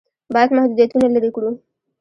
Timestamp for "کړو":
1.35-1.49